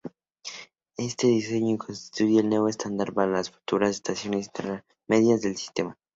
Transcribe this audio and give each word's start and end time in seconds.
Este 0.97 1.27
diseño 1.27 1.77
constituye 1.77 2.39
el 2.39 2.49
nuevo 2.49 2.69
estándar 2.69 3.13
para 3.13 3.31
las 3.31 3.51
futuras 3.51 3.91
estaciones 3.91 4.47
intermedias 4.47 5.41
del 5.41 5.55
sistema. 5.57 5.95